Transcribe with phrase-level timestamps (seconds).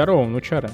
[0.00, 0.70] Здорово, внучары.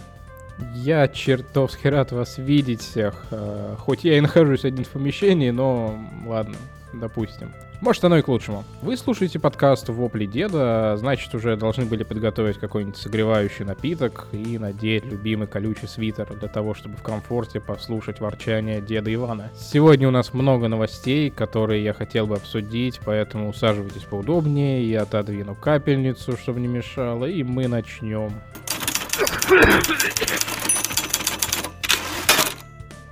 [0.73, 3.25] Я чертовски рад вас видеть всех.
[3.33, 6.55] Э, хоть я и нахожусь один в помещении, но ладно,
[6.93, 7.53] допустим.
[7.81, 8.63] Может, оно и к лучшему.
[8.83, 15.05] Вы слушаете подкаст «Вопли деда», значит, уже должны были подготовить какой-нибудь согревающий напиток и надеть
[15.05, 19.51] любимый колючий свитер для того, чтобы в комфорте послушать ворчание деда Ивана.
[19.59, 25.57] Сегодня у нас много новостей, которые я хотел бы обсудить, поэтому усаживайтесь поудобнее, я отодвину
[25.57, 28.31] капельницу, чтобы не мешало, и мы начнем.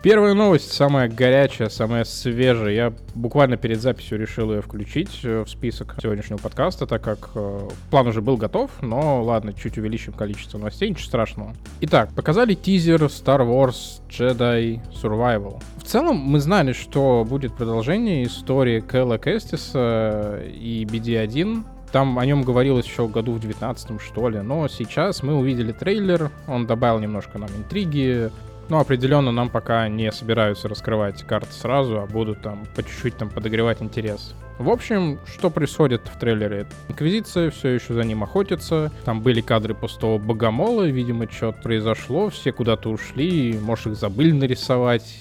[0.05, 2.75] Первая новость, самая горячая, самая свежая.
[2.75, 7.69] Я буквально перед записью решил ее включить э, в список сегодняшнего подкаста, так как э,
[7.91, 11.55] план уже был готов, но ладно, чуть увеличим количество новостей, ничего страшного.
[11.81, 15.63] Итак, показали тизер Star Wars Jedi Survival.
[15.79, 22.43] В целом, мы знали, что будет продолжение истории Кэлла Кэстиса и BD-1, там о нем
[22.43, 27.39] говорилось еще году в 19 что ли, но сейчас мы увидели трейлер, он добавил немножко
[27.39, 28.33] нам интриги,
[28.69, 33.31] ну, определенно нам пока не собираются раскрывать карты сразу, а будут там по чуть-чуть там
[33.31, 34.35] подогревать интерес.
[34.59, 36.67] В общем, что происходит в трейлере?
[36.89, 38.93] Инквизиция все еще за ним охотится.
[39.05, 45.13] Там были кадры пустого богомола, видимо, что-то произошло, все куда-то ушли, может, их забыли нарисовать.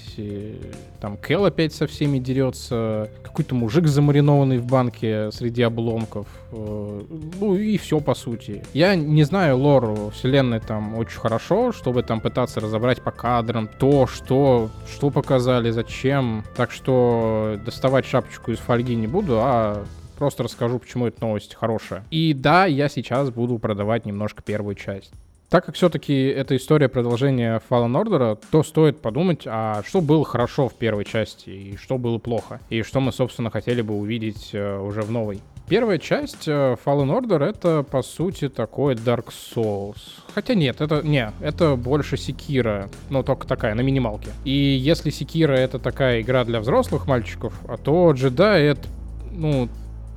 [1.02, 6.28] Там Кел опять со всеми дерется, какой-то мужик замаринованный в банке среди обломков.
[6.52, 7.02] Э,
[7.40, 8.64] ну и все, по сути.
[8.74, 14.06] Я не знаю лор вселенной там очень хорошо, чтобы там пытаться разобрать по кадрам то,
[14.08, 16.46] что, что показали, зачем.
[16.56, 19.86] Так что доставать шапочку из фольги не буду буду, а
[20.18, 22.04] просто расскажу, почему эта новость хорошая.
[22.12, 25.12] И да, я сейчас буду продавать немножко первую часть.
[25.50, 30.68] Так как все-таки это история продолжения Fallen Order, то стоит подумать, а что было хорошо
[30.68, 34.80] в первой части, и что было плохо, и что мы, собственно, хотели бы увидеть э,
[34.80, 35.42] уже в новой.
[35.70, 39.98] Первая часть э, Fallen Order это, по сути, такой Dark Souls.
[40.34, 44.32] Хотя нет, это не, это больше Секира, но только такая, на минималке.
[44.44, 48.88] И если Секира это такая игра для взрослых мальчиков, а то Джедай это
[49.34, 49.70] ну,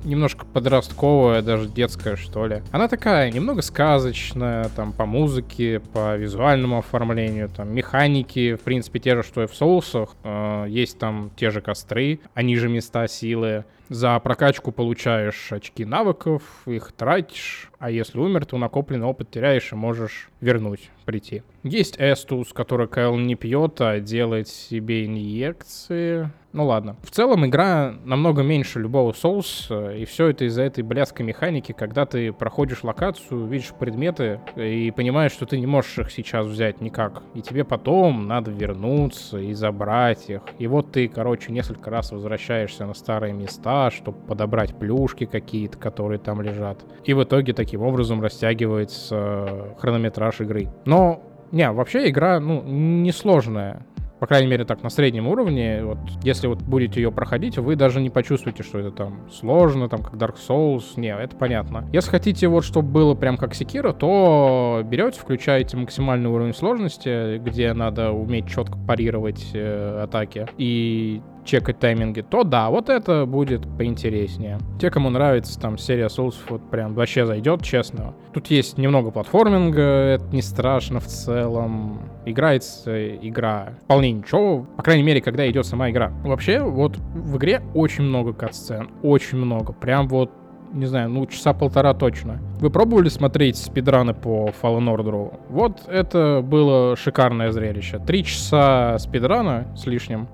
[0.03, 2.61] немножко подростковая, даже детская, что ли.
[2.71, 9.15] Она такая, немного сказочная, там, по музыке, по визуальному оформлению, там, механики, в принципе, те
[9.15, 10.15] же, что и в соусах.
[10.23, 13.65] Э, есть там те же костры, они же места силы.
[13.89, 19.75] За прокачку получаешь очки навыков, их тратишь, а если умер, то накопленный опыт теряешь и
[19.75, 21.43] можешь вернуть, прийти.
[21.63, 26.31] Есть Эстус, который Кайл не пьет, а делает себе инъекции.
[26.53, 26.95] Ну ладно.
[27.03, 32.05] В целом игра намного меньше любого соуса, и все это из-за этой блядской механики, когда
[32.07, 37.21] ты проходишь локацию, видишь предметы и понимаешь, что ты не можешь их сейчас взять никак.
[37.35, 40.41] И тебе потом надо вернуться и забрать их.
[40.57, 46.19] И вот ты, короче, несколько раз возвращаешься на старые места, чтобы подобрать плюшки какие-то, которые
[46.19, 46.85] там лежат.
[47.05, 50.69] И в итоге таким образом растягивается э, хронометраж игры.
[50.85, 51.21] Но
[51.51, 53.85] не, вообще игра, ну, несложная
[54.19, 58.01] по крайней мере, так, на среднем уровне, вот, если вот будете ее проходить, вы даже
[58.01, 61.87] не почувствуете, что это там сложно, там, как Dark Souls, не, это понятно.
[61.93, 67.73] Если хотите вот, чтобы было прям как Sekiro, то берете, включаете максимальный уровень сложности, где
[67.73, 74.59] надо уметь четко парировать э, атаки, и чекать тайминги, то да, вот это будет поинтереснее.
[74.79, 78.13] Те, кому нравится там серия Souls, вот прям вообще зайдет, честно.
[78.33, 82.01] Тут есть немного платформинга, это не страшно в целом.
[82.25, 86.11] Играется игра вполне ничего, по крайней мере, когда идет сама игра.
[86.23, 90.31] Вообще, вот в игре очень много катсцен, очень много, прям вот
[90.73, 92.39] не знаю, ну, часа полтора точно.
[92.59, 95.33] Вы пробовали смотреть спидраны по Fallen Order?
[95.49, 97.99] Вот это было шикарное зрелище.
[97.99, 100.27] Три часа спидрана с лишним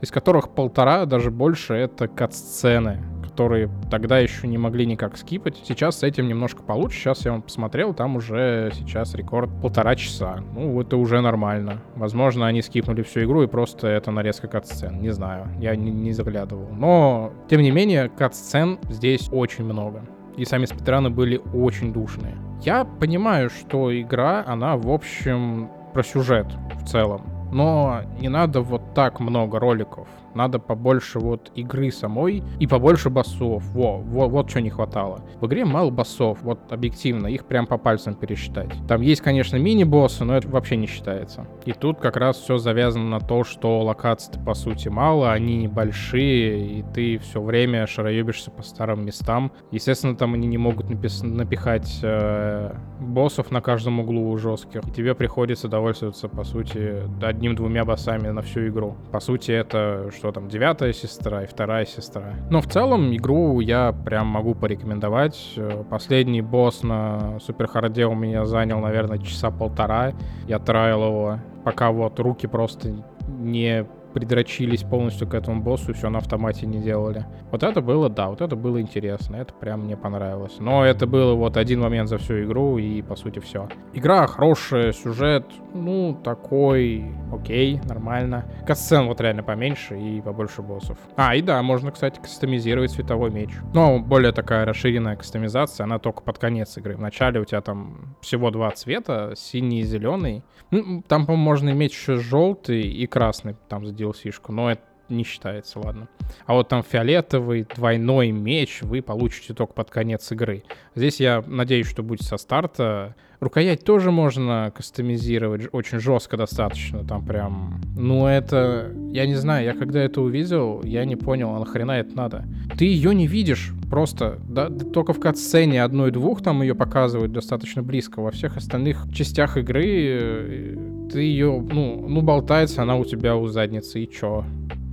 [0.00, 5.60] из которых полтора, даже больше, это кат-сцены, которые тогда еще не могли никак скипать.
[5.64, 6.98] Сейчас с этим немножко получше.
[6.98, 10.40] Сейчас я вам посмотрел, там уже сейчас рекорд полтора часа.
[10.54, 11.80] Ну, это уже нормально.
[11.94, 15.00] Возможно, они скипнули всю игру и просто это нарезка кат-сцен.
[15.00, 16.68] Не знаю, я не, не заглядывал.
[16.72, 20.02] Но, тем не менее, кат-сцен здесь очень много.
[20.36, 22.36] И сами спидраны были очень душные.
[22.62, 26.46] Я понимаю, что игра, она, в общем, про сюжет
[26.80, 30.08] в целом но не надо вот так много роликов.
[30.34, 33.64] Надо побольше вот игры самой и побольше басов.
[33.72, 35.22] Во, во, вот что не хватало.
[35.40, 38.70] В игре мало басов, вот объективно, их прям по пальцам пересчитать.
[38.86, 41.46] Там есть, конечно, мини-боссы, но это вообще не считается.
[41.64, 46.78] И тут как раз все завязано на то, что локаций по сути мало, они небольшие,
[46.78, 49.52] и ты все время шароебишься по старым местам.
[49.72, 54.82] Естественно, там они не могут напис- напихать э, боссов на каждом углу жестких.
[54.86, 57.02] И тебе приходится довольствоваться, по сути,
[57.40, 58.96] одним-двумя боссами на всю игру.
[59.12, 62.34] По сути, это что там девятая сестра и вторая сестра.
[62.50, 65.58] Но в целом игру я прям могу порекомендовать.
[65.88, 70.12] Последний босс на Суперхарде у меня занял, наверное, часа полтора.
[70.48, 72.94] Я траил его, пока вот руки просто
[73.26, 77.26] не придрочились полностью к этому боссу, все на автомате не делали.
[77.50, 80.56] Вот это было, да, вот это было интересно, это прям мне понравилось.
[80.58, 83.68] Но это было вот один момент за всю игру, и по сути все.
[83.92, 88.44] Игра хорошая, сюжет, ну, такой, окей, нормально.
[88.66, 90.98] Касцен вот реально поменьше и побольше боссов.
[91.16, 93.50] А, и да, можно, кстати, кастомизировать световой меч.
[93.74, 96.96] Но более такая расширенная кастомизация, она только под конец игры.
[96.96, 100.42] В начале у тебя там всего два цвета, синий и зеленый.
[100.70, 105.24] Ну, там, по-моему, можно иметь еще желтый и красный, там за DLC-шку, но это не
[105.24, 106.08] считается, ладно.
[106.46, 110.62] А вот там фиолетовый двойной меч вы получите только под конец игры.
[110.94, 113.14] Здесь я надеюсь, что будет со старта.
[113.40, 117.80] Рукоять тоже можно кастомизировать очень жестко достаточно, там прям...
[117.96, 118.92] Ну это...
[119.12, 122.44] Я не знаю, я когда это увидел, я не понял, а нахрена это надо.
[122.76, 128.20] Ты ее не видишь просто, да, только в катсцене одной-двух там ее показывают достаточно близко.
[128.20, 133.46] Во всех остальных частях игры э, ты ее, ну, ну болтается она у тебя у
[133.46, 134.44] задницы, и чё?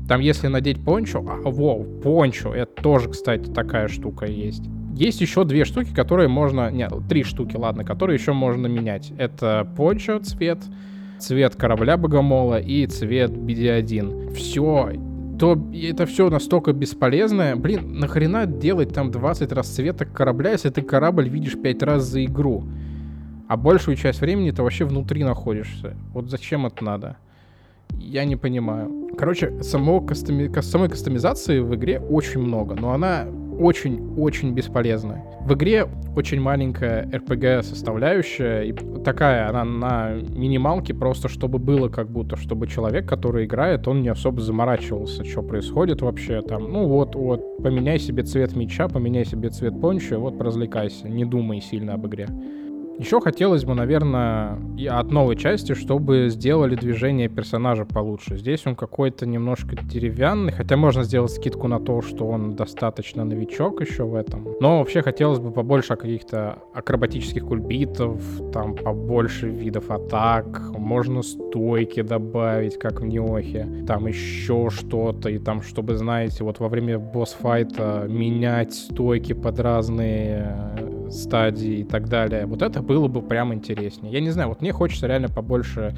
[0.08, 4.64] Там, если надеть пончо, а, воу, пончо, это тоже, кстати, такая штука есть.
[4.96, 6.72] Есть еще две штуки, которые можно...
[6.72, 9.12] Нет, три штуки, ладно, которые еще можно менять.
[9.18, 10.60] Это пончо цвет,
[11.20, 14.34] цвет корабля Богомола и цвет BD1.
[14.34, 14.94] Все,
[15.38, 17.56] то это все настолько бесполезное.
[17.56, 22.64] Блин, нахрена делать там 20 расцветок корабля, если ты корабль видишь 5 раз за игру?
[23.48, 25.96] А большую часть времени ты вообще внутри находишься.
[26.14, 27.18] Вот зачем это надо?
[27.98, 29.10] Я не понимаю.
[29.18, 30.52] Короче, самого кастоми...
[30.62, 33.26] самой кастомизации в игре очень много, но она
[33.58, 35.24] очень-очень бесполезная.
[35.42, 38.74] В игре очень маленькая RPG составляющая, и
[39.04, 44.10] такая она на минималке, просто чтобы было как будто, чтобы человек, который играет, он не
[44.10, 46.72] особо заморачивался, что происходит вообще там.
[46.72, 51.62] Ну вот, вот, поменяй себе цвет меча, поменяй себе цвет понча, вот развлекайся, не думай
[51.62, 52.28] сильно об игре.
[53.00, 58.38] Еще хотелось бы, наверное, и от новой части, чтобы сделали движение персонажа получше.
[58.38, 63.82] Здесь он какой-то немножко деревянный, хотя можно сделать скидку на то, что он достаточно новичок
[63.82, 64.48] еще в этом.
[64.60, 68.20] Но вообще хотелось бы побольше каких-то акробатических кульбитов,
[68.52, 75.62] там побольше видов атак, можно стойки добавить, как в Неохе, там еще что-то, и там,
[75.62, 82.46] чтобы, знаете, вот во время босс-файта менять стойки под разные э, стадии и так далее.
[82.46, 84.12] Вот это было бы прям интереснее.
[84.12, 85.96] Я не знаю, вот мне хочется реально побольше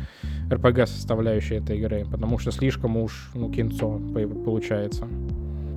[0.50, 4.00] RPG составляющей этой игры, потому что слишком уж, ну, кинцо
[4.46, 5.08] получается.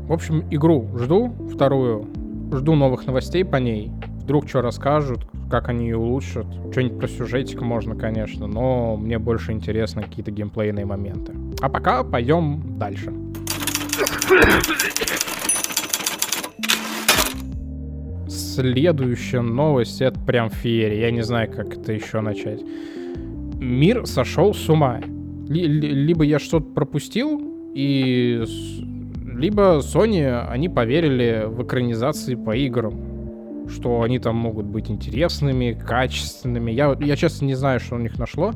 [0.08, 2.06] В общем, игру жду, вторую.
[2.52, 3.90] Жду новых новостей по ней.
[4.22, 6.46] Вдруг что расскажут, как они ее улучшат.
[6.70, 11.32] Что-нибудь про сюжетик можно, конечно, но мне больше интересны какие-то геймплейные моменты.
[11.60, 13.12] А пока пойдем дальше.
[18.54, 21.06] Следующая новость, это прям феерия.
[21.06, 22.60] Я не знаю, как это еще начать.
[23.58, 25.00] Мир сошел с ума.
[25.48, 27.40] Либо я что-то пропустил,
[27.74, 28.42] и
[29.34, 33.12] либо Sony, они поверили в экранизации по играм
[33.68, 36.70] что они там могут быть интересными, качественными.
[36.72, 38.52] Я, я честно не знаю, что у них нашло,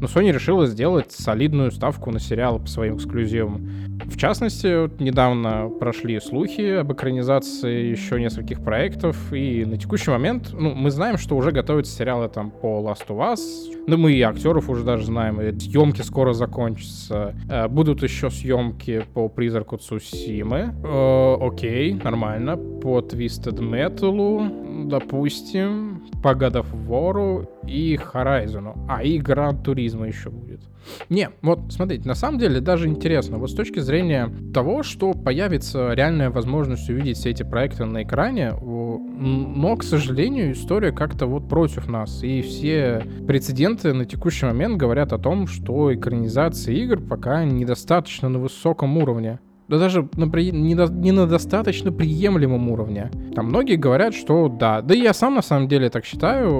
[0.00, 3.68] но Sony решила сделать солидную ставку на сериалы по своим эксклюзивам.
[4.06, 10.50] В частности, вот недавно прошли слухи об экранизации еще нескольких проектов, и на текущий момент,
[10.52, 13.40] ну, мы знаем, что уже готовятся сериалы там по Last of Us,
[13.86, 17.34] ну, мы и актеров уже даже знаем, и съемки скоро закончатся.
[17.50, 20.74] Э, будут еще съемки по Призраку Цусимы.
[20.82, 22.56] Э, окей, нормально.
[22.56, 25.89] По Twisted Metal допустим,
[26.22, 28.76] по God of War и Horizon.
[28.88, 30.60] А, и Гран Туризма еще будет.
[31.08, 35.92] Не, вот смотрите, на самом деле даже интересно, вот с точки зрения того, что появится
[35.92, 41.88] реальная возможность увидеть все эти проекты на экране, но, к сожалению, история как-то вот против
[41.88, 42.22] нас.
[42.22, 48.38] И все прецеденты на текущий момент говорят о том, что экранизация игр пока недостаточно на
[48.38, 49.38] высоком уровне
[49.70, 50.50] да даже на при...
[50.50, 50.86] не, на...
[50.86, 53.10] не на достаточно приемлемом уровне.
[53.36, 54.82] Там многие говорят, что да.
[54.82, 56.50] Да и я сам на самом деле так считаю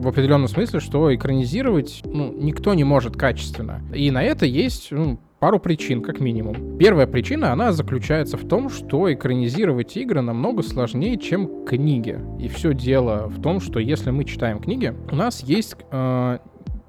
[0.00, 3.82] в определенном смысле, что экранизировать ну, никто не может качественно.
[3.94, 6.78] И на это есть ну, пару причин, как минимум.
[6.78, 12.18] Первая причина, она заключается в том, что экранизировать игры намного сложнее, чем книги.
[12.40, 16.38] И все дело в том, что если мы читаем книги, у нас есть э,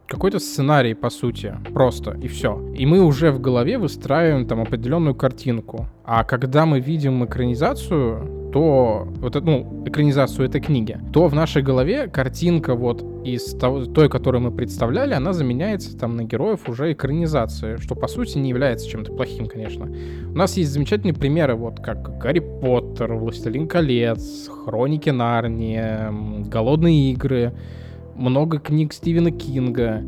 [0.08, 2.62] какой-то сценарий, по сути, просто, и все.
[2.76, 5.88] И мы уже в голове выстраиваем там определенную картинку.
[6.04, 12.08] А когда мы видим экранизацию, то, вот, ну, экранизацию этой книги, то в нашей голове
[12.08, 17.78] картинка вот из того, той, которую мы представляли, она заменяется там на героев уже экранизации,
[17.78, 19.92] что по сути не является чем-то плохим, конечно.
[20.32, 27.54] У нас есть замечательные примеры, вот как Гарри Поттер, Властелин колец, Хроники Нарнии, Голодные игры,
[28.16, 30.04] много книг Стивена Кинга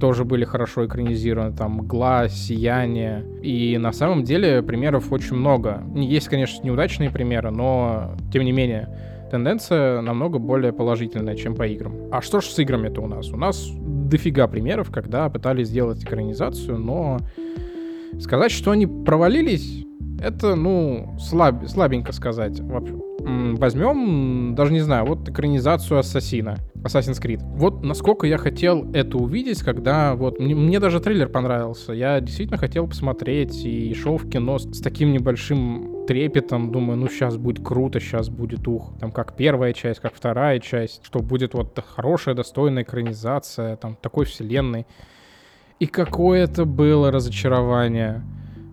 [0.00, 3.24] тоже были хорошо экранизированы, там «Мгла», «Сияние».
[3.42, 5.82] И на самом деле примеров очень много.
[5.94, 8.88] Есть, конечно, неудачные примеры, но тем не менее
[9.30, 11.94] тенденция намного более положительная, чем по играм.
[12.12, 13.30] А что ж с играми-то у нас?
[13.30, 17.18] У нас дофига примеров, когда пытались сделать экранизацию, но
[18.20, 19.84] сказать, что они провалились,
[20.22, 22.60] это, ну, слаб, слабенько сказать.
[22.60, 27.40] Возьмем, даже не знаю, вот экранизацию Ассасина, Assassin's Creed.
[27.42, 30.38] Вот насколько я хотел это увидеть, когда вот...
[30.38, 31.92] Мне, мне даже трейлер понравился.
[31.92, 36.72] Я действительно хотел посмотреть и шел в кино с, с таким небольшим трепетом.
[36.72, 38.92] Думаю, ну сейчас будет круто, сейчас будет ух.
[39.00, 41.04] Там как первая часть, как вторая часть.
[41.04, 44.86] Что будет вот хорошая, достойная экранизация, там такой вселенной.
[45.78, 48.22] И какое это было разочарование.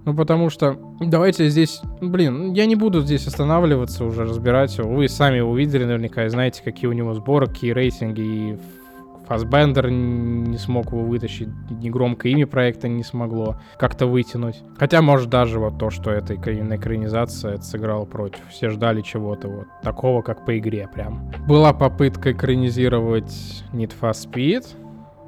[0.06, 4.94] Ну, потому что, давайте здесь, блин, я не буду здесь останавливаться уже, разбирать его.
[4.94, 8.58] Вы сами увидели наверняка и знаете, какие у него сборки и рейтинги, и
[9.28, 14.62] Фасбендер не смог его вытащить, ни громкое имя проекта не смогло как-то вытянуть.
[14.78, 18.42] Хотя, может, даже вот то, что это экранизация, это сыграло против.
[18.50, 21.32] Все ждали чего-то вот такого, как по игре прям.
[21.48, 24.66] Была попытка экранизировать Need for Speed,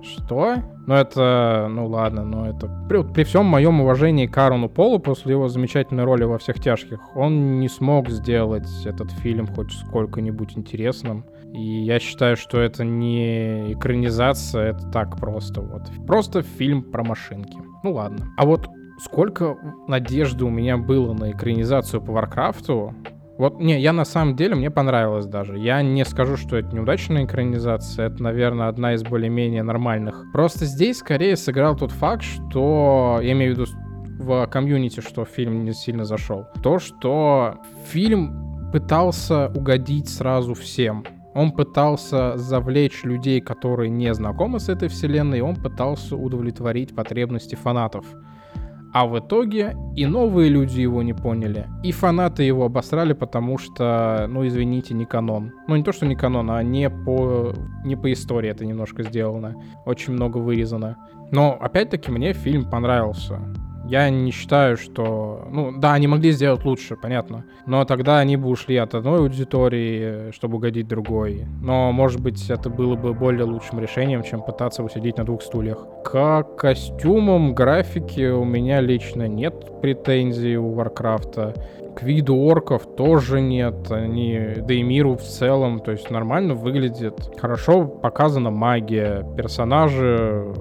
[0.06, 0.56] что?
[0.88, 2.68] Ну это, ну ладно, но это...
[2.88, 7.16] При, при всем моем уважении к Аарону Полу после его замечательной роли во «Всех тяжких»,
[7.16, 11.26] он не смог сделать этот фильм хоть сколько-нибудь интересным.
[11.54, 15.84] И я считаю, что это не экранизация, это так просто вот.
[16.06, 17.58] Просто фильм про машинки.
[17.84, 18.28] Ну ладно.
[18.38, 18.68] А вот
[19.00, 19.58] сколько
[19.88, 22.94] надежды у меня было на экранизацию по Варкрафту,
[23.38, 25.58] вот, не, я на самом деле, мне понравилось даже.
[25.58, 30.24] Я не скажу, что это неудачная экранизация, это, наверное, одна из более-менее нормальных.
[30.32, 33.72] Просто здесь скорее сыграл тот факт, что, я имею в виду
[34.20, 36.46] в комьюнити, что фильм не сильно зашел.
[36.64, 41.04] То, что фильм пытался угодить сразу всем.
[41.34, 48.06] Он пытался завлечь людей, которые не знакомы с этой вселенной, он пытался удовлетворить потребности фанатов.
[48.96, 54.26] А в итоге и новые люди его не поняли, и фанаты его обосрали, потому что,
[54.30, 55.52] ну извините, не канон.
[55.68, 59.54] Ну не то, что не канон, а не по, не по истории это немножко сделано.
[59.86, 60.96] Очень много вырезано.
[61.30, 63.42] Но опять-таки мне фильм понравился.
[63.88, 65.48] Я не считаю, что...
[65.52, 67.46] Ну, да, они могли сделать лучше, понятно.
[67.68, 71.46] Но тогда они бы ушли от одной аудитории, чтобы угодить другой.
[71.62, 75.86] Но, может быть, это было бы более лучшим решением, чем пытаться усидеть на двух стульях.
[76.04, 81.54] К костюмам, графике у меня лично нет претензий у Варкрафта.
[81.96, 83.92] К виду орков тоже нет.
[83.92, 87.32] Они, да и миру в целом, то есть нормально выглядит.
[87.38, 89.26] Хорошо показана магия.
[89.38, 90.54] Персонажи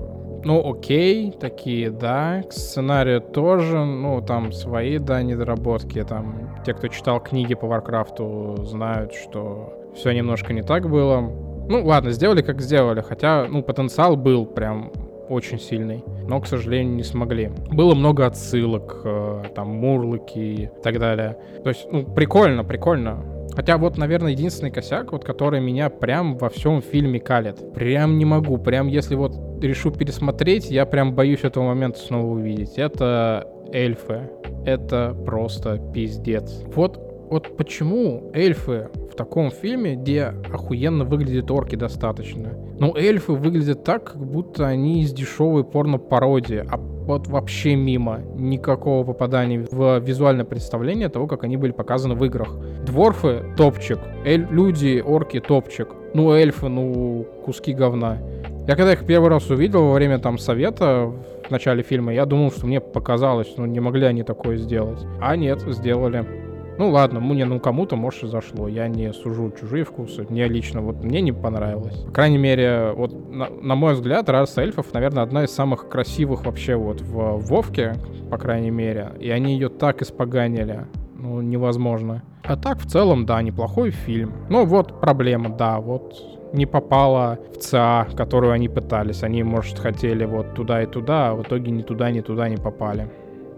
[0.44, 2.42] ну, окей, такие, да.
[2.42, 6.02] К сценарию тоже, ну, там свои, да, недоработки.
[6.04, 11.20] Там те, кто читал книги по Варкрафту, знают, что все немножко не так было.
[11.68, 14.92] Ну, ладно, сделали как сделали, хотя, ну, потенциал был прям
[15.28, 17.50] очень сильный, но, к сожалению, не смогли.
[17.70, 21.38] Было много отсылок, э, там, мурлоки и так далее.
[21.62, 23.24] То есть, ну, прикольно, прикольно.
[23.54, 27.74] Хотя вот, наверное, единственный косяк, вот который меня прям во всем фильме калит.
[27.74, 28.58] Прям не могу.
[28.58, 32.74] Прям если вот решу пересмотреть, я прям боюсь этого момента снова увидеть.
[32.76, 34.30] Это эльфы.
[34.64, 36.62] Это просто пиздец.
[36.74, 42.50] Вот вот почему эльфы в таком фильме, где охуенно выглядят орки достаточно.
[42.78, 48.20] Ну, эльфы выглядят так, как будто они из дешевой порно-пародии, а вот вообще мимо.
[48.34, 52.56] Никакого попадания в визуальное представление того, как они были показаны в играх.
[52.86, 53.98] Дворфы— топчик.
[54.24, 55.88] Эль люди, орки— топчик.
[56.14, 58.18] Ну, эльфы, ну, куски говна.
[58.66, 61.12] Я когда их первый раз увидел во время там совета
[61.46, 65.00] в начале фильма, я думал, что мне показалось, ну не могли они такое сделать.
[65.20, 66.43] А нет, сделали.
[66.76, 68.66] Ну ладно, мне, ну кому-то, может, и зашло.
[68.66, 70.26] Я не сужу чужие вкусы.
[70.28, 71.96] Мне лично, вот мне не понравилось.
[71.98, 76.44] По крайней мере, вот на, на мой взгляд, раса эльфов, наверное, одна из самых красивых
[76.46, 77.94] вообще вот в Вовке,
[78.30, 79.12] по крайней мере.
[79.20, 80.86] И они ее так испоганили.
[81.14, 82.22] Ну, невозможно.
[82.42, 84.32] А так, в целом, да, неплохой фильм.
[84.50, 86.14] Ну, вот проблема, да, вот
[86.52, 89.22] не попала в ЦА, которую они пытались.
[89.22, 92.56] Они, может, хотели вот туда и туда, а в итоге ни туда, ни туда не
[92.56, 93.08] попали.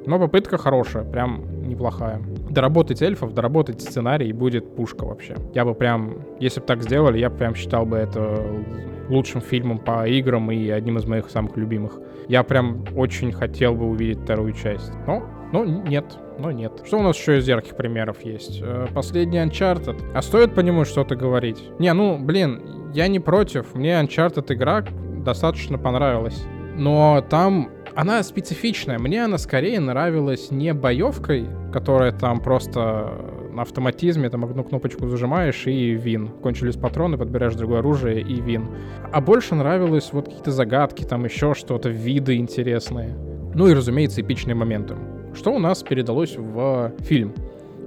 [0.06, 2.22] Но попытка хорошая, прям неплохая.
[2.56, 5.36] Доработать эльфов, доработать сценарий, и будет пушка вообще.
[5.52, 8.42] Я бы прям, если бы так сделали, я прям считал бы это
[9.10, 12.00] лучшим фильмом по играм и одним из моих самых любимых.
[12.28, 14.90] Я прям очень хотел бы увидеть вторую часть.
[15.06, 15.22] Но,
[15.52, 16.80] но нет, но нет.
[16.86, 18.62] Что у нас еще из ярких примеров есть?
[18.62, 20.02] Э, последний Uncharted.
[20.14, 21.62] А стоит по нему что-то говорить?
[21.78, 23.74] Не, ну, блин, я не против.
[23.74, 24.82] Мне Uncharted игра
[25.26, 26.42] достаточно понравилась.
[26.74, 28.98] Но там она специфичная.
[28.98, 33.10] Мне она скорее нравилась не боевкой, которая там просто
[33.52, 36.28] на автоматизме, там одну кнопочку зажимаешь и вин.
[36.42, 38.68] Кончились патроны, подбираешь другое оружие и вин.
[39.10, 43.16] А больше нравилось вот какие-то загадки, там еще что-то, виды интересные.
[43.54, 44.94] Ну и, разумеется, эпичные моменты.
[45.34, 47.32] Что у нас передалось в фильм?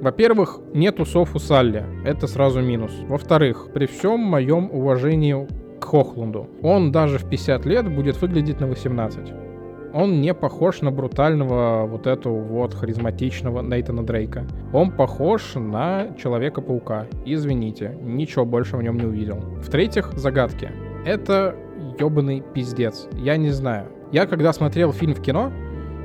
[0.01, 1.86] Во-первых, нет усов у Салли.
[2.04, 2.94] Это сразу минус.
[3.08, 5.48] Во-вторых, при всем моем уважении
[5.80, 9.49] к Хохлунду, он даже в 50 лет будет выглядеть на 18
[9.93, 14.46] он не похож на брутального вот этого вот харизматичного Нейтана Дрейка.
[14.74, 17.08] Он похож на Человека-паука.
[17.25, 19.38] Извините, ничего больше в нем не увидел.
[19.62, 20.72] В-третьих, загадки.
[21.05, 21.55] Это
[22.00, 23.08] ебаный пиздец.
[23.13, 23.88] Я не знаю.
[24.12, 25.51] Я когда смотрел фильм в кино,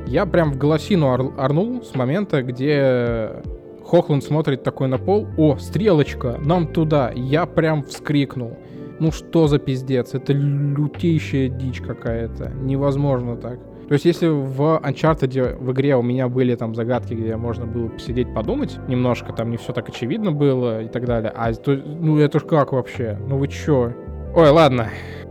[0.06, 3.42] я прям в голосину ор- орнул с момента, где
[3.84, 5.26] Хохланд смотрит такой на пол.
[5.36, 7.10] О, стрелочка, нам туда.
[7.14, 8.56] Я прям вскрикнул.
[9.00, 10.14] Ну что за пиздец?
[10.14, 12.50] Это лютейшая дичь какая-то.
[12.50, 13.58] Невозможно так.
[13.88, 17.88] То есть, если в Uncharted в игре у меня были там загадки, где можно было
[17.88, 22.18] посидеть, подумать немножко, там не все так очевидно было и так далее, а то, ну
[22.18, 23.18] это ж как вообще?
[23.28, 23.92] Ну вы чё?
[24.34, 24.88] Ой, ладно.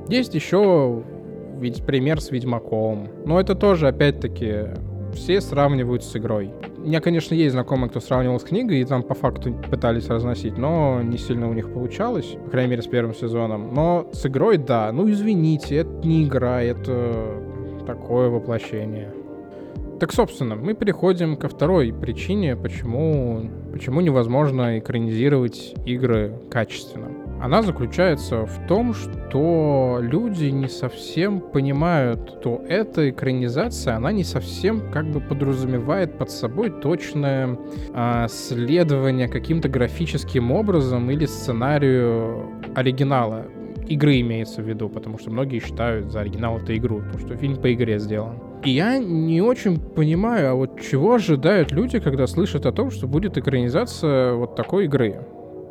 [0.07, 1.03] Есть еще
[1.59, 3.07] ведь пример с Ведьмаком.
[3.25, 4.65] Но это тоже, опять-таки,
[5.13, 6.51] все сравнивают с игрой.
[6.77, 10.57] У меня, конечно, есть знакомые, кто сравнивал с книгой, и там по факту пытались разносить,
[10.57, 13.73] но не сильно у них получалось, по крайней мере, с первым сезоном.
[13.73, 17.41] Но с игрой, да, ну извините, это не игра, это
[17.85, 19.13] такое воплощение.
[19.99, 27.07] Так, собственно, мы переходим ко второй причине, почему, почему невозможно экранизировать игры качественно.
[27.41, 34.91] Она заключается в том, что люди не совсем понимают, что эта экранизация, она не совсем
[34.91, 37.57] как бы подразумевает под собой точное
[37.93, 43.45] а, следование каким-то графическим образом или сценарию оригинала
[43.89, 47.57] игры имеется в виду, потому что многие считают за оригинал это игру, потому что фильм
[47.57, 48.39] по игре сделан.
[48.63, 53.07] И я не очень понимаю, а вот чего ожидают люди, когда слышат о том, что
[53.07, 55.19] будет экранизация вот такой игры.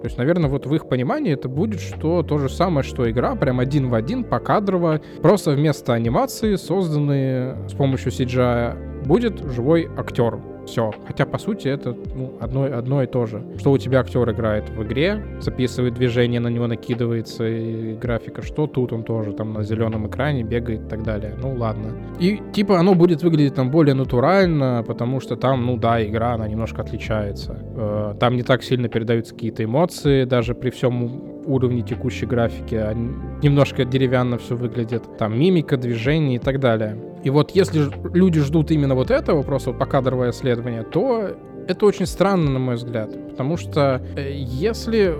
[0.03, 3.37] То есть, наверное, вот в их понимании это будет что то же самое, что игра,
[3.37, 10.40] прям один в один, покадрово, просто вместо анимации, созданные с помощью CGI, будет живой актер.
[10.66, 10.92] Все.
[11.07, 13.42] Хотя, по сути, это ну, одно, одно и то же.
[13.59, 18.66] Что у тебя актер играет в игре, записывает движение, на него накидывается и графика, что
[18.66, 21.35] тут он тоже там на зеленом экране бегает и так далее.
[21.40, 21.92] Ну, ладно.
[22.20, 26.48] И, типа, оно будет выглядеть там более натурально, потому что там, ну да, игра, она
[26.48, 27.59] немножко отличается.
[27.77, 32.92] Э, там не так сильно передаются какие-то эмоции, даже при всем уровне текущей графики, а
[32.94, 35.02] немножко деревянно все выглядит.
[35.18, 36.96] Там мимика, движение и так далее.
[37.24, 41.37] И вот если люди ждут именно вот этого, просто вот покадровое исследование, то
[41.68, 43.11] это очень странно, на мой взгляд.
[43.31, 45.14] Потому что э, если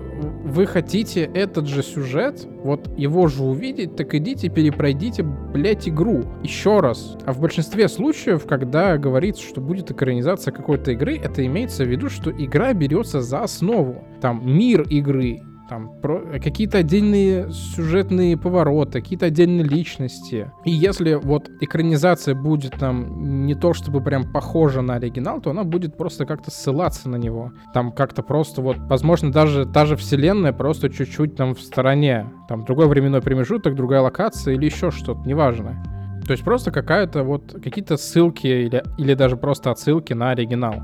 [0.45, 6.25] вы хотите этот же сюжет, вот его же увидеть, так идите перепройдите, блядь, игру.
[6.43, 7.17] Еще раз.
[7.25, 12.11] А в большинстве случаев, когда говорится, что будет экранизация какой-то игры, это имеется в виду,
[12.11, 14.05] что игра берется за основу.
[14.21, 15.41] Там мир игры,
[15.73, 20.53] там про какие-то отдельные сюжетные повороты, какие-то отдельные личности.
[20.67, 25.65] И если вот экранизация будет там не то чтобы прям похожа на оригинал, то она
[25.65, 27.53] будет просто как-то ссылаться на него.
[27.73, 32.31] Там как-то просто вот, возможно, даже та же вселенная просто чуть-чуть там в стороне.
[32.51, 35.83] Там другой временной промежуток, другая локация или еще что-то, неважно.
[36.27, 40.75] То есть просто какая-то вот какие-то ссылки или, или даже просто отсылки на оригинал.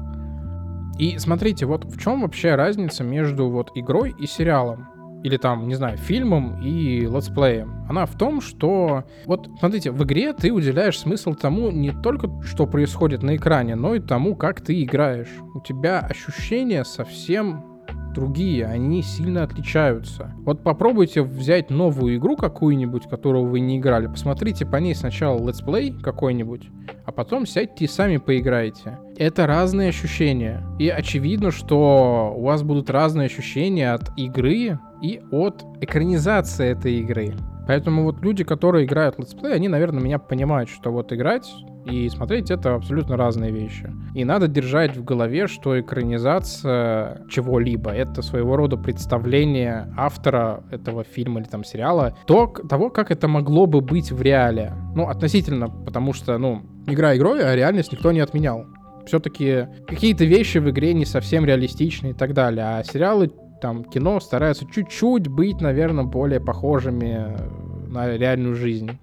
[0.99, 4.89] И смотрите, вот в чем вообще разница между вот игрой и сериалом?
[5.23, 7.85] или там, не знаю, фильмом и летсплеем.
[7.89, 12.67] Она в том, что вот, смотрите, в игре ты уделяешь смысл тому не только, что
[12.67, 15.33] происходит на экране, но и тому, как ты играешь.
[15.55, 17.68] У тебя ощущения совсем
[18.19, 20.33] другие, они сильно отличаются.
[20.39, 25.93] Вот попробуйте взять новую игру какую-нибудь, которую вы не играли, посмотрите по ней сначала летсплей
[25.93, 26.69] какой-нибудь,
[27.07, 28.99] а потом сядьте и сами поиграйте.
[29.17, 30.65] Это разные ощущения.
[30.79, 37.35] И очевидно, что у вас будут разные ощущения от игры и от экранизации этой игры.
[37.69, 41.47] Поэтому вот люди, которые играют в летсплей, они, наверное, меня понимают, что вот играть
[41.85, 43.93] и смотреть это абсолютно разные вещи.
[44.15, 51.41] И надо держать в голове, что экранизация чего-либо— это своего рода представление автора этого фильма
[51.41, 54.73] или там сериала то, того, как это могло бы быть в реале.
[54.97, 58.65] Ну, относительно, потому что, ну, игра игрой, а реальность никто не отменял.
[59.05, 64.21] Все-таки какие-то вещи в игре не совсем реалистичны и так далее, а сериалы там кино
[64.21, 67.37] стараются чуть-чуть быть, наверное, более похожими
[67.89, 68.99] на реальную жизнь.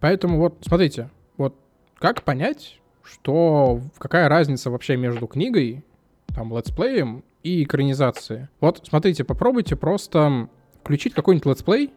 [0.00, 1.54] Поэтому вот, смотрите, вот
[1.98, 5.84] как понять, что какая разница вообще между книгой,
[6.28, 8.48] там, летсплеем и экранизацией.
[8.60, 10.48] Вот, смотрите, попробуйте просто
[10.82, 11.92] включить какой-нибудь летсплей,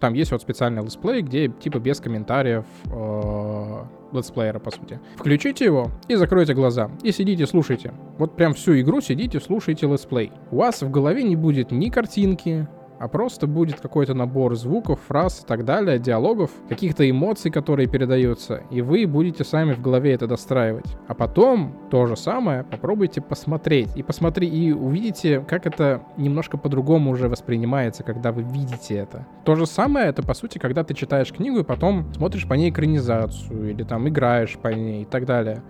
[0.00, 5.00] там есть вот специальный летсплей, где типа без комментариев э, летсплеера, по сути.
[5.16, 6.90] Включите его и закройте глаза.
[7.02, 7.92] И сидите, слушайте.
[8.18, 10.32] Вот прям всю игру сидите, слушайте летсплей.
[10.50, 12.68] У вас в голове не будет ни картинки,
[13.02, 18.62] а просто будет какой-то набор звуков, фраз и так далее, диалогов, каких-то эмоций, которые передаются,
[18.70, 20.84] и вы будете сами в голове это достраивать.
[21.08, 23.88] А потом то же самое попробуйте посмотреть.
[23.96, 29.26] И посмотри, и увидите, как это немножко по-другому уже воспринимается, когда вы видите это.
[29.44, 32.70] То же самое это, по сути, когда ты читаешь книгу и потом смотришь по ней
[32.70, 35.60] экранизацию, или там играешь по ней и так далее.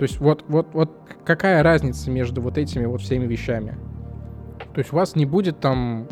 [0.00, 0.90] То есть вот, вот, вот
[1.24, 3.78] какая разница между вот этими вот всеми вещами?
[4.74, 6.08] То есть у вас не будет там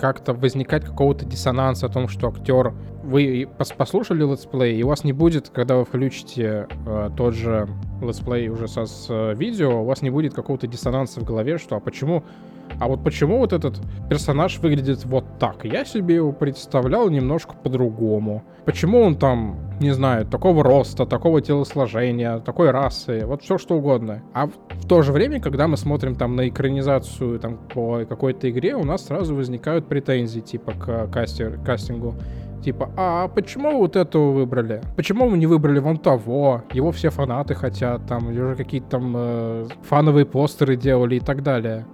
[0.00, 2.74] как-то возникать какого-то диссонанса о том, что актер...
[3.02, 7.68] Вы послушали летсплей, и у вас не будет, когда вы включите э, тот же
[8.02, 11.76] летсплей уже со, с э, видео, у вас не будет какого-то диссонанса в голове, что
[11.76, 12.24] а почему
[12.78, 15.64] а вот почему вот этот персонаж выглядит вот так?
[15.64, 18.44] Я себе его представлял немножко по-другому.
[18.64, 24.22] Почему он там, не знаю, такого роста, такого телосложения, такой расы, вот все что угодно.
[24.32, 28.50] А в, в то же время, когда мы смотрим там на экранизацию там по какой-то
[28.50, 32.14] игре, у нас сразу возникают претензии типа к кастер, кастингу.
[32.62, 34.82] Типа, а почему вот этого выбрали?
[34.96, 36.62] Почему вы не выбрали вон того?
[36.72, 41.86] Его все фанаты хотят, там, уже какие-то там э, фановые постеры делали и так далее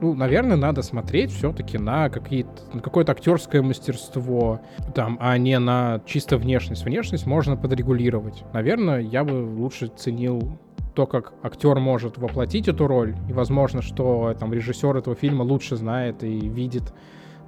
[0.00, 4.60] ну, наверное, надо смотреть все-таки на какие-то на какое-то актерское мастерство,
[4.94, 6.84] там, а не на чисто внешность.
[6.84, 8.44] Внешность можно подрегулировать.
[8.52, 10.58] Наверное, я бы лучше ценил
[10.94, 15.76] то, как актер может воплотить эту роль, и возможно, что там режиссер этого фильма лучше
[15.76, 16.92] знает и видит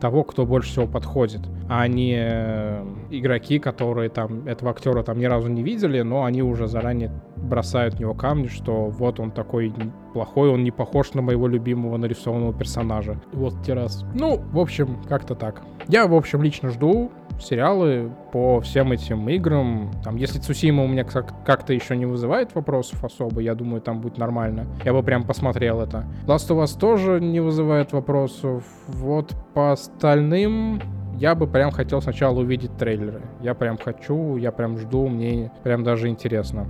[0.01, 5.27] того, кто больше всего подходит, а не э, игроки, которые там этого актера там ни
[5.27, 9.73] разу не видели, но они уже заранее бросают в него камни, что вот он такой
[10.13, 13.21] плохой, он не похож на моего любимого нарисованного персонажа.
[13.33, 14.05] Вот террас.
[14.15, 15.63] Ну, в общем, как-то так.
[15.89, 19.91] Я, в общем, лично жду сериалы по всем этим играм.
[20.05, 24.19] Там, если Цусима у меня как-то еще не вызывает вопросов особо, я думаю, там будет
[24.19, 24.67] нормально.
[24.85, 26.05] Я бы прям посмотрел это.
[26.27, 28.65] Last of Us тоже не вызывает вопросов.
[28.89, 30.81] Вот по остальным
[31.19, 33.23] я бы прям хотел сначала увидеть трейлеры.
[33.41, 36.67] Я прям хочу, я прям жду, мне прям даже интересно.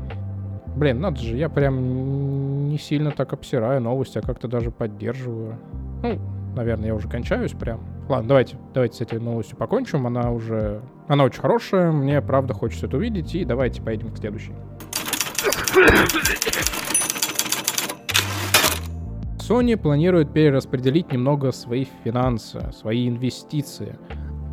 [0.76, 5.58] Блин, надо же, я прям не сильно так обсираю новости, а как-то даже поддерживаю.
[6.02, 6.18] Ну,
[6.56, 7.80] наверное, я уже кончаюсь прям.
[8.08, 10.06] Ладно, давайте, давайте с этой новостью покончим.
[10.06, 10.80] Она уже...
[11.08, 14.52] Она очень хорошая, мне правда хочется это увидеть, и давайте поедем к следующей.
[19.38, 23.98] Sony планирует перераспределить немного свои финансы, свои инвестиции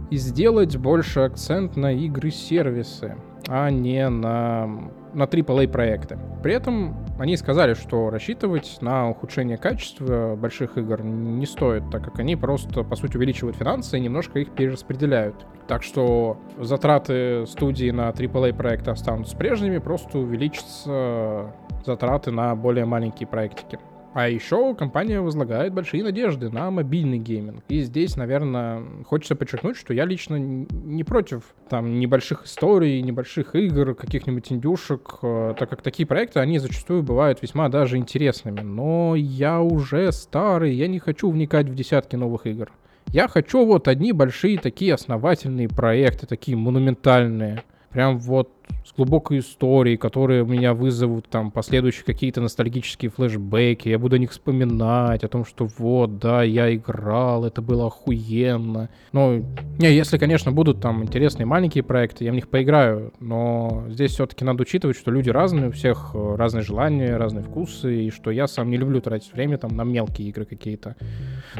[0.10, 3.15] и сделать больше акцент на игры-сервисы,
[3.48, 4.68] а не на,
[5.14, 6.18] на AAA проекты.
[6.44, 12.20] При этом они сказали, что рассчитывать на ухудшение качества больших игр не стоит, так как
[12.20, 15.46] они просто, по сути, увеличивают финансы и немножко их перераспределяют.
[15.68, 21.52] Так что затраты студии на AAA проекты останутся прежними, просто увеличатся
[21.86, 23.80] затраты на более маленькие проектики.
[24.13, 27.63] А еще компания возлагает большие надежды на мобильный гейминг.
[27.67, 33.93] И здесь, наверное, хочется подчеркнуть, что я лично не против там небольших историй, небольших игр,
[33.93, 38.62] каких-нибудь индюшек, э, так как такие проекты, они зачастую бывают весьма даже интересными.
[38.62, 42.72] Но я уже старый, я не хочу вникать в десятки новых игр.
[43.08, 47.63] Я хочу вот одни большие такие основательные проекты, такие монументальные.
[47.89, 48.52] Прям вот
[48.88, 53.89] с глубокой историей, которые меня вызовут там последующие какие-то ностальгические флешбеки.
[53.89, 58.89] Я буду о них вспоминать, о том, что вот, да, я играл, это было охуенно.
[59.12, 59.43] Ну,
[59.77, 64.45] не, если, конечно, будут там интересные маленькие проекты, я в них поиграю, но здесь все-таки
[64.45, 68.47] надо учитывать, что люди разные, у всех э, разные желания, разные вкусы, и что я
[68.47, 70.95] сам не люблю тратить время там на мелкие игры какие-то.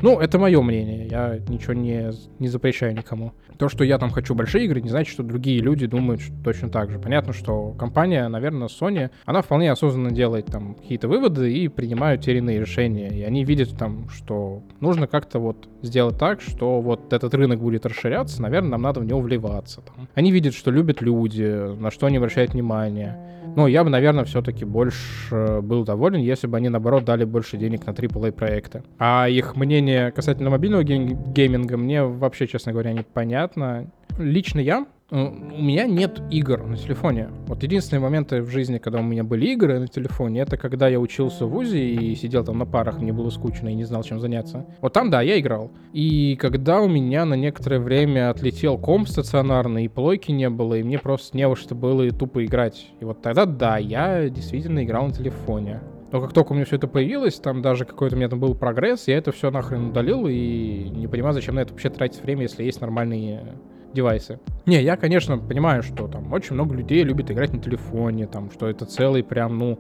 [0.02, 3.34] Ну, это мое мнение, я ничего не, не запрещаю никому.
[3.58, 6.92] То, что я там хочу большие игры, не значит, что другие люди думают точно так
[6.92, 6.97] же.
[6.98, 12.32] Понятно, что компания, наверное, Sony, она вполне осознанно делает там какие-то выводы и принимают те
[12.32, 13.10] или иные решения.
[13.10, 17.86] И они видят там, что нужно как-то вот сделать так, что вот этот рынок будет
[17.86, 19.82] расширяться, наверное, нам надо в него вливаться.
[19.82, 20.08] Там.
[20.16, 21.44] Они видят, что любят люди,
[21.80, 23.18] на что они обращают внимание.
[23.56, 27.86] Но я бы, наверное, все-таки больше был доволен, если бы они, наоборот, дали больше денег
[27.88, 28.84] на AAA проекты.
[29.00, 33.90] А их мнение касательно мобильного гейминга мне вообще, честно говоря, непонятно.
[34.20, 37.30] Лично я у меня нет игр на телефоне.
[37.48, 41.00] Вот единственные моменты в жизни, когда у меня были игры на телефоне, это когда я
[41.00, 44.20] учился в ВУЗе и сидел там на парах, мне было скучно и не знал, чем
[44.20, 44.66] заняться.
[44.82, 45.72] Вот там, да, я играл.
[45.94, 50.84] И когда у меня на некоторое время отлетел комп стационарный, и плойки не было, и
[50.84, 52.88] мне просто не во что было и тупо играть.
[53.00, 55.80] И вот тогда, да, я действительно играл на телефоне.
[56.12, 58.56] Но как только у меня все это появилось, там даже какой-то у меня там был
[58.56, 62.44] прогресс, я это все нахрен удалил и не понимаю, зачем на это вообще тратить время,
[62.44, 63.56] если есть нормальные
[63.94, 64.40] девайсы.
[64.66, 68.68] Не, я, конечно, понимаю, что там очень много людей любит играть на телефоне, там, что
[68.68, 69.80] это целый прям, ну,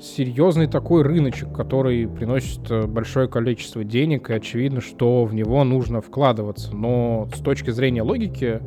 [0.00, 6.00] серьезный такой рыночек, который приносит э, большое количество денег, и очевидно, что в него нужно
[6.00, 6.74] вкладываться.
[6.74, 8.60] Но с точки зрения логики,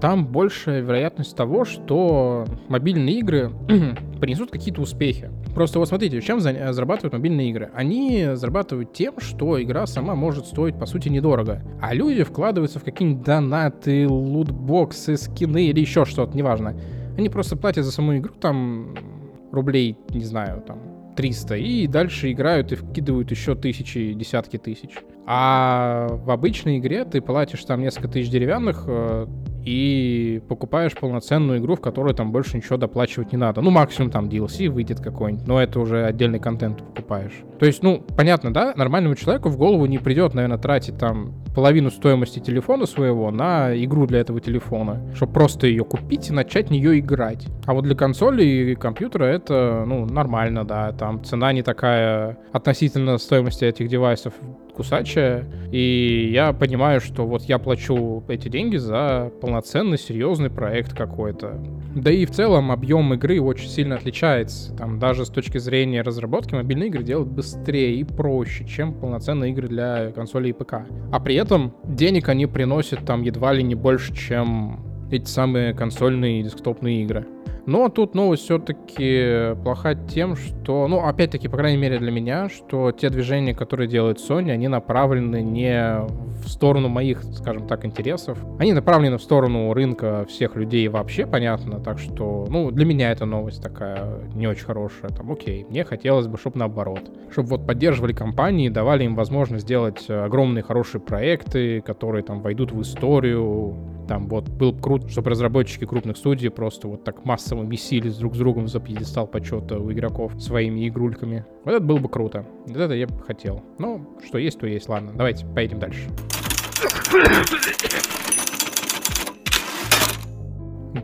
[0.00, 3.52] там большая вероятность того, что мобильные игры
[4.20, 5.30] принесут какие-то успехи.
[5.56, 7.70] Просто вот смотрите, чем зарабатывают мобильные игры?
[7.74, 11.62] Они зарабатывают тем, что игра сама может стоить, по сути, недорого.
[11.80, 16.76] А люди вкладываются в какие-нибудь донаты, лутбоксы, скины или еще что-то, неважно.
[17.16, 18.94] Они просто платят за саму игру там
[19.50, 20.78] рублей, не знаю, там
[21.16, 24.90] 300, и дальше играют и вкидывают еще тысячи, десятки тысяч.
[25.24, 29.26] А в обычной игре ты платишь там несколько тысяч деревянных, э,
[29.66, 33.60] и покупаешь полноценную игру, в которой там больше ничего доплачивать не надо.
[33.60, 37.42] Ну, максимум там DLC выйдет какой-нибудь, но это уже отдельный контент покупаешь.
[37.58, 41.90] То есть, ну, понятно, да, нормальному человеку в голову не придет, наверное, тратить там половину
[41.90, 46.70] стоимости телефона своего на игру для этого телефона, чтобы просто ее купить и начать в
[46.70, 47.46] нее играть.
[47.64, 53.18] А вот для консоли и компьютера это, ну, нормально, да, там цена не такая относительно
[53.18, 54.34] стоимости этих девайсов
[54.76, 61.58] кусачая, и я понимаю, что вот я плачу эти деньги за полноценный, серьезный проект какой-то.
[61.94, 64.76] Да и в целом объем игры очень сильно отличается.
[64.76, 69.68] Там даже с точки зрения разработки мобильные игры делают быстрее и проще, чем полноценные игры
[69.68, 70.74] для консолей и ПК.
[71.10, 76.40] А при этом денег они приносят там едва ли не больше, чем эти самые консольные
[76.40, 77.26] и десктопные игры.
[77.66, 82.92] Но тут новость все-таки плоха тем, что, ну, опять-таки, по крайней мере для меня, что
[82.92, 86.06] те движения, которые делает Sony, они направлены не
[86.44, 88.38] в сторону моих, скажем так, интересов.
[88.58, 91.80] Они направлены в сторону рынка всех людей вообще, понятно.
[91.80, 95.10] Так что, ну, для меня эта новость такая не очень хорошая.
[95.10, 97.10] Там, окей, мне хотелось бы, чтобы наоборот.
[97.32, 102.80] Чтобы вот поддерживали компании, давали им возможность сделать огромные хорошие проекты, которые там войдут в
[102.80, 103.74] историю.
[104.06, 108.34] Там вот был круто, чтобы разработчики крупных студий просто вот так массово массово месились друг
[108.34, 111.44] с другом за пьедестал почета у игроков своими игрульками.
[111.64, 112.44] Вот это было бы круто.
[112.66, 113.62] Вот это я бы хотел.
[113.78, 114.88] Ну, что есть, то есть.
[114.88, 116.08] Ладно, давайте поедем дальше.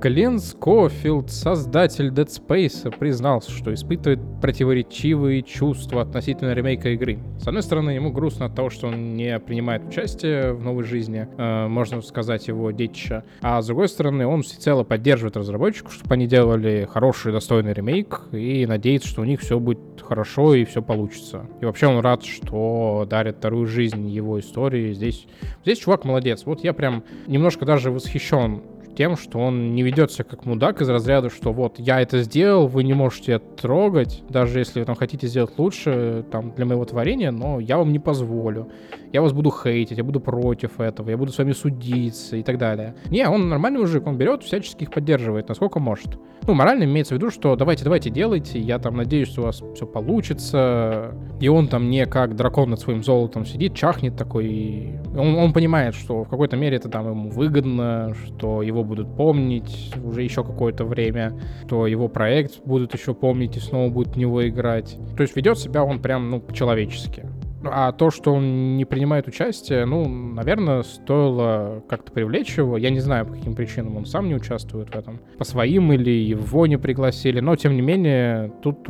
[0.00, 7.18] Глен Скофилд, создатель Dead Space, признался, что испытывает противоречивые чувства относительно ремейка игры.
[7.38, 11.28] С одной стороны, ему грустно от того, что он не принимает участие в новой жизни,
[11.36, 13.24] э, можно сказать, его детища.
[13.42, 18.66] А с другой стороны, он всецело поддерживает разработчиков, чтобы они делали хороший, достойный ремейк, и
[18.66, 21.46] надеется, что у них все будет хорошо и все получится.
[21.60, 24.92] И вообще он рад, что дарит вторую жизнь его истории.
[24.92, 25.26] Здесь,
[25.62, 26.42] здесь чувак молодец.
[26.46, 28.62] Вот я прям немножко даже восхищен
[28.96, 32.84] тем, что он не ведется как мудак из разряда, что вот я это сделал, вы
[32.84, 37.30] не можете это трогать, даже если вы там хотите сделать лучше там, для моего творения,
[37.30, 38.68] но я вам не позволю.
[39.12, 42.58] Я вас буду хейтить, я буду против этого, я буду с вами судиться и так
[42.58, 42.94] далее.
[43.10, 46.18] Не, он нормальный мужик, он берет, всячески их поддерживает, насколько может.
[46.46, 49.62] Ну, морально имеется в виду, что давайте, давайте, делайте, я там надеюсь, что у вас
[49.74, 51.14] все получится.
[51.40, 54.98] И он там не как дракон над своим золотом сидит, чахнет такой.
[55.16, 59.92] Он, он понимает, что в какой-то мере это там ему выгодно, что его будут помнить
[60.02, 64.46] уже еще какое-то время, что его проект будут еще помнить и снова будут в него
[64.48, 64.98] играть.
[65.16, 67.26] То есть ведет себя он прям, ну, по-человечески.
[67.64, 72.76] А то, что он не принимает участие, ну, наверное, стоило как-то привлечь его.
[72.76, 75.20] Я не знаю, по каким причинам он сам не участвует в этом.
[75.38, 77.38] По своим или его не пригласили.
[77.38, 78.82] Но, тем не менее, тут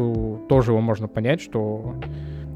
[0.49, 1.97] тоже его можно понять, что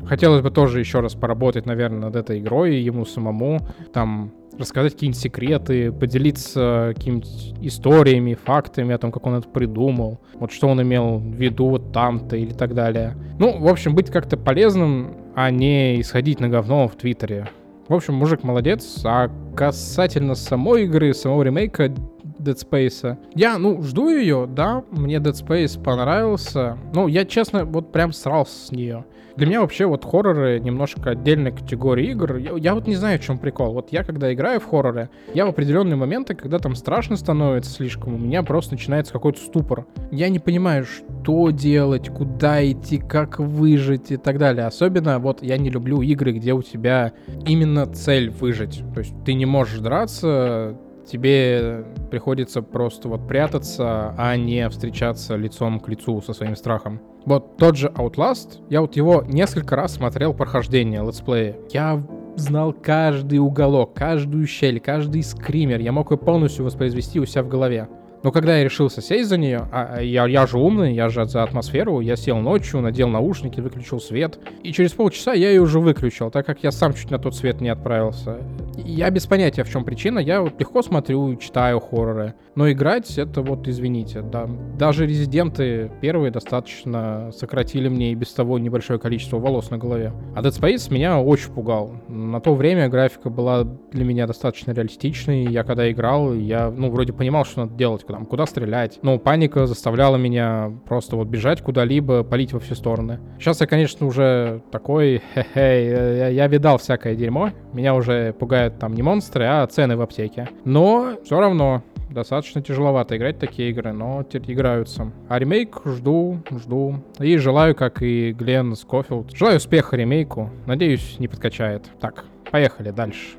[0.06, 3.60] хотелось бы тоже еще раз поработать, наверное, над этой игрой ему самому.
[3.92, 10.52] Там рассказать какие-нибудь секреты, поделиться какими-нибудь историями, фактами о том, как он это придумал, вот
[10.52, 13.16] что он имел в виду вот там-то или так далее.
[13.38, 17.48] Ну, в общем, быть как-то полезным, а не исходить на говно в Твиттере.
[17.88, 21.92] В общем, мужик молодец, а касательно самой игры, самого ремейка
[22.38, 27.92] Dead Space, я, ну, жду ее, да, мне Dead Space понравился, ну, я, честно, вот
[27.92, 29.04] прям срался с нее.
[29.36, 32.36] Для меня вообще вот хорроры немножко отдельная категория игр.
[32.36, 33.74] Я, я вот не знаю, в чем прикол.
[33.74, 38.14] Вот я, когда играю в хорроры, я в определенные моменты, когда там страшно становится слишком,
[38.14, 39.86] у меня просто начинается какой-то ступор.
[40.10, 44.64] Я не понимаю, что делать, куда идти, как выжить и так далее.
[44.64, 47.12] Особенно вот я не люблю игры, где у тебя
[47.44, 48.82] именно цель выжить.
[48.94, 55.80] То есть ты не можешь драться, тебе приходится просто вот прятаться, а не встречаться лицом
[55.80, 57.00] к лицу со своим страхом.
[57.24, 61.56] Вот тот же Outlast, я вот его несколько раз смотрел прохождение летсплея.
[61.70, 62.02] Я
[62.36, 65.80] знал каждый уголок, каждую щель, каждый скример.
[65.80, 67.88] Я мог ее полностью воспроизвести у себя в голове.
[68.26, 71.24] Но когда я решился сесть за нее, а, а я, я же умный, я же
[71.26, 75.78] за атмосферу, я сел ночью, надел наушники, выключил свет, и через полчаса я ее уже
[75.78, 78.38] выключил, так как я сам чуть на тот свет не отправился.
[78.76, 83.42] Я без понятия, в чем причина, я вот легко смотрю, читаю хорроры, но играть это
[83.42, 84.48] вот, извините, да.
[84.78, 90.12] Даже резиденты первые достаточно сократили мне и без того небольшое количество волос на голове.
[90.34, 91.92] А Dead Space меня очень пугал.
[92.08, 97.12] На то время графика была для меня достаточно реалистичной, я когда играл, я, ну, вроде
[97.12, 98.98] понимал, что надо делать, там, куда стрелять.
[99.02, 103.20] Но паника заставляла меня просто вот бежать куда-либо, палить во все стороны.
[103.38, 107.50] Сейчас я, конечно, уже такой, хе-хе, я, я видал всякое дерьмо.
[107.74, 110.48] Меня уже пугают там не монстры, а цены в аптеке.
[110.64, 115.12] Но все равно достаточно тяжеловато играть такие игры, но играются.
[115.28, 117.02] А ремейк жду, жду.
[117.18, 120.50] И желаю, как и Глен Скофилд, желаю успеха ремейку.
[120.66, 121.84] Надеюсь, не подкачает.
[122.00, 123.36] Так, поехали дальше.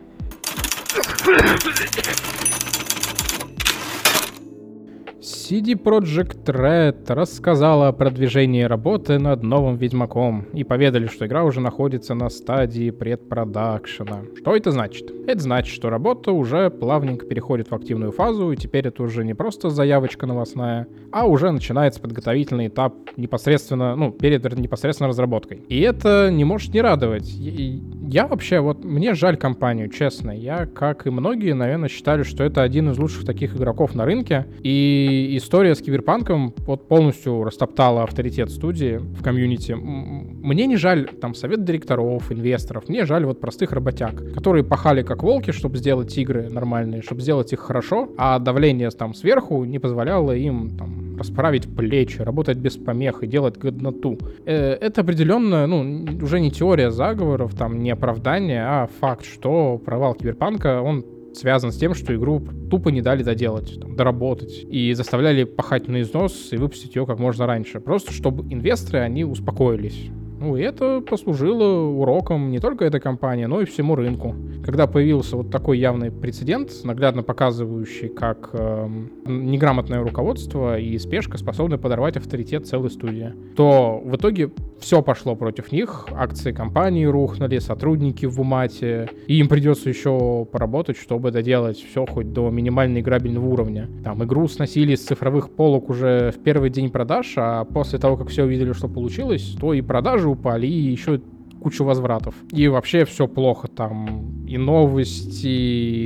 [5.27, 11.59] CD Projekt Red рассказала о продвижении работы над новым Ведьмаком и поведали, что игра уже
[11.59, 14.21] находится на стадии предпродакшена.
[14.37, 15.11] Что это значит?
[15.27, 19.33] Это значит, что работа уже плавненько переходит в активную фазу, и теперь это уже не
[19.33, 25.61] просто заявочка новостная, а уже начинается подготовительный этап непосредственно, ну, перед непосредственно разработкой.
[25.67, 27.27] И это не может не радовать.
[27.27, 30.31] Я вообще, вот, мне жаль компанию, честно.
[30.31, 34.45] Я, как и многие, наверное, считали, что это один из лучших таких игроков на рынке,
[34.63, 39.73] и история с Киберпанком вот полностью растоптала авторитет студии в комьюнити.
[39.73, 45.23] Мне не жаль там совет директоров, инвесторов, мне жаль вот простых работяг, которые пахали как
[45.23, 50.35] волки, чтобы сделать игры нормальные, чтобы сделать их хорошо, а давление там сверху не позволяло
[50.35, 54.17] им там расправить плечи, работать без помех и делать годноту.
[54.45, 60.13] Э, это определенно, ну, уже не теория заговоров, там, не оправдание, а факт, что провал
[60.13, 61.03] Киберпанка, он
[61.37, 66.01] связан с тем, что игру тупо не дали доделать, там, доработать, и заставляли пахать на
[66.01, 67.79] износ и выпустить ее как можно раньше.
[67.79, 70.09] Просто чтобы инвесторы, они успокоились.
[70.39, 74.35] Ну, и это послужило уроком не только этой компании, но и всему рынку.
[74.63, 78.89] Когда появился вот такой явный прецедент, наглядно показывающий, как э,
[79.25, 85.71] неграмотное руководство и спешка способны подорвать авторитет целой студии, то в итоге все пошло против
[85.71, 92.05] них, акции компании рухнули, сотрудники в умате, и им придется еще поработать, чтобы доделать все
[92.05, 93.89] хоть до минимально играбельного уровня.
[94.03, 98.27] Там игру сносили с цифровых полок уже в первый день продаж, а после того, как
[98.29, 101.19] все увидели, что получилось, то и продажи продажи упали, и еще
[101.61, 102.35] кучу возвратов.
[102.51, 104.45] И вообще все плохо там.
[104.47, 105.47] И новости,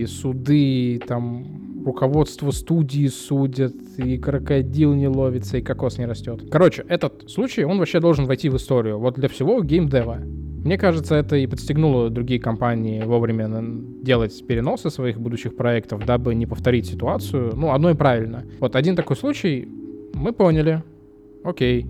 [0.01, 6.43] и суды, там руководство студии судят, и крокодил не ловится, и кокос не растет.
[6.51, 8.99] Короче, этот случай, он вообще должен войти в историю.
[8.99, 10.19] Вот для всего геймдева.
[10.63, 13.49] Мне кажется, это и подстегнуло другие компании вовремя
[14.03, 17.51] делать переносы своих будущих проектов, дабы не повторить ситуацию.
[17.55, 18.43] Ну, одно и правильно.
[18.59, 19.67] Вот один такой случай,
[20.13, 20.83] мы поняли.
[21.43, 21.87] Окей.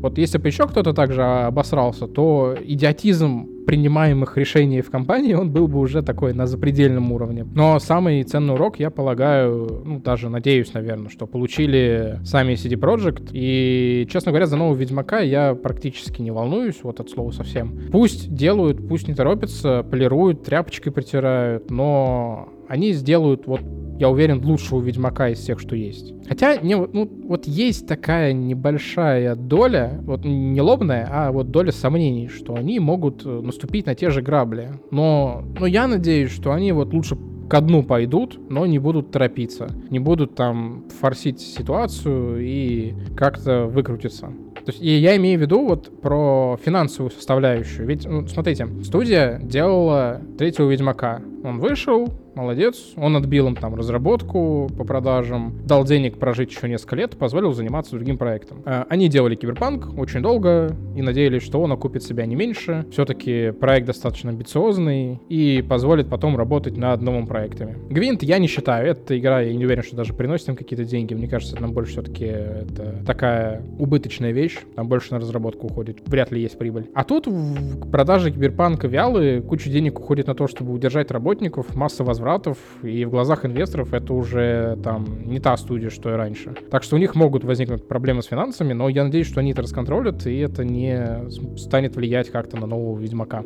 [0.00, 5.66] Вот если бы еще кто-то также обосрался, то идиотизм принимаемых решений в компании, он был
[5.66, 7.44] бы уже такой на запредельном уровне.
[7.54, 13.30] Но самый ценный урок, я полагаю, ну, даже надеюсь, наверное, что получили сами CD Projekt.
[13.32, 17.76] И, честно говоря, за нового Ведьмака я практически не волнуюсь, вот от слова совсем.
[17.90, 23.60] Пусть делают, пусть не торопятся, полируют, тряпочкой притирают, но они сделают вот
[23.98, 26.12] я уверен, лучшего Ведьмака из всех, что есть.
[26.28, 32.28] Хотя, не, ну, вот есть такая небольшая доля, вот не лобная, а вот доля сомнений,
[32.28, 34.72] что они могут э, наступить на те же грабли.
[34.90, 37.16] Но, но я надеюсь, что они вот лучше
[37.48, 39.68] ко дну пойдут, но не будут торопиться.
[39.90, 44.32] Не будут там форсить ситуацию и как-то выкрутиться.
[44.66, 47.86] То есть, и я имею в виду вот про финансовую составляющую.
[47.86, 51.22] Ведь, ну, смотрите, студия делала третьего Ведьмака.
[51.46, 52.92] Он вышел, молодец.
[52.96, 57.92] Он отбил им там разработку по продажам, дал денег прожить еще несколько лет, позволил заниматься
[57.92, 58.62] другим проектом.
[58.64, 62.84] Э, они делали Киберпанк очень долго и надеялись, что он окупит себя не меньше.
[62.90, 67.78] Все-таки проект достаточно амбициозный и позволит потом работать над новым проектами.
[67.90, 68.88] Гвинт я не считаю.
[68.88, 71.14] Эта игра, я не уверен, что даже приносит им какие-то деньги.
[71.14, 74.58] Мне кажется, нам больше все-таки это такая убыточная вещь.
[74.74, 75.98] Там больше на разработку уходит.
[76.06, 76.90] Вряд ли есть прибыль.
[76.92, 82.02] А тут в продаже Киберпанка вялые, куча денег уходит на то, чтобы удержать работников, масса
[82.02, 86.54] возвратов и в глазах инвесторов это уже там не та студия, что и раньше.
[86.70, 89.60] Так что у них могут возникнуть проблемы с финансами, но я надеюсь, что они это
[89.60, 91.28] расконтролят, и это не
[91.58, 93.44] станет влиять как-то на нового Ведьмака.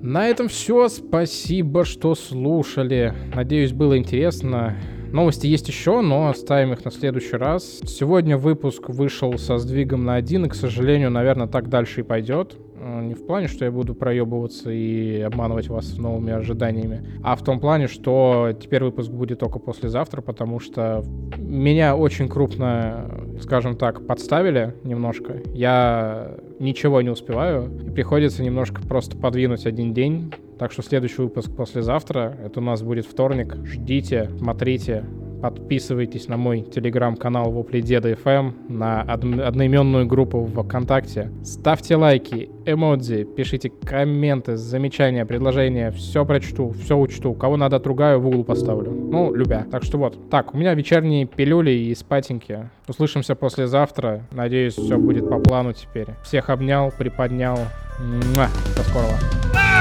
[0.00, 0.88] На этом все.
[0.88, 3.12] Спасибо, что слушали.
[3.34, 4.76] Надеюсь, было интересно.
[5.12, 7.80] Новости есть еще, но оставим их на следующий раз.
[7.84, 12.56] Сегодня выпуск вышел со сдвигом на один, и, к сожалению, наверное, так дальше и пойдет.
[12.82, 17.42] Э, не в плане, что я буду проебываться и обманывать вас новыми ожиданиями, а в
[17.42, 21.04] том плане, что теперь выпуск будет только послезавтра, потому что
[21.38, 23.08] меня очень крупно,
[23.40, 25.40] скажем так, подставили немножко.
[25.54, 30.32] Я ничего не успеваю, и приходится немножко просто подвинуть один день.
[30.58, 33.56] Так что следующий выпуск послезавтра, это у нас будет вторник.
[33.64, 35.04] Ждите, смотрите,
[35.42, 41.32] Подписывайтесь на мой телеграм-канал Вопли Деда FM, на одноименную группу в ВКонтакте.
[41.42, 45.90] Ставьте лайки, эмодзи, пишите комменты, замечания, предложения.
[45.90, 47.34] Все прочту, все учту.
[47.34, 48.92] Кого надо отругаю, в угол поставлю.
[48.92, 49.66] Ну, любя.
[49.68, 50.30] Так что вот.
[50.30, 52.70] Так, у меня вечерние пилюли и спатеньки.
[52.86, 54.24] Услышимся послезавтра.
[54.30, 56.06] Надеюсь, все будет по плану теперь.
[56.22, 57.58] Всех обнял, приподнял.
[57.98, 58.46] Муа.
[58.76, 59.71] До скорого.